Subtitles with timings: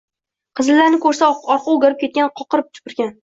[0.59, 3.15] qizillarni ko’rsa, orqa o’girib ketgan, qoqirib tupurgan.